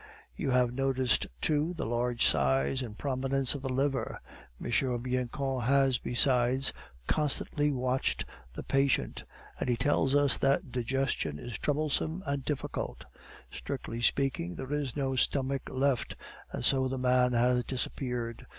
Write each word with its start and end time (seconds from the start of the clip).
You 0.35 0.49
have 0.49 0.73
noticed, 0.73 1.27
too, 1.41 1.75
the 1.75 1.85
large 1.85 2.25
size 2.25 2.81
and 2.81 2.97
prominence 2.97 3.53
of 3.53 3.61
the 3.61 3.71
liver. 3.71 4.17
M. 4.59 4.97
Bianchon 4.99 5.59
has, 5.61 5.99
besides, 5.99 6.73
constantly 7.05 7.71
watched 7.71 8.25
the 8.55 8.63
patient, 8.63 9.25
and 9.59 9.69
he 9.69 9.77
tells 9.77 10.15
us 10.15 10.37
that 10.39 10.71
digestion 10.71 11.37
is 11.37 11.55
troublesome 11.59 12.23
and 12.25 12.43
difficult. 12.43 13.05
Strictly 13.51 14.01
speaking, 14.01 14.55
there 14.55 14.73
is 14.73 14.95
no 14.95 15.15
stomach 15.15 15.69
left, 15.69 16.15
and 16.51 16.65
so 16.65 16.87
the 16.87 16.97
man 16.97 17.33
has 17.33 17.63
disappeared. 17.63 18.47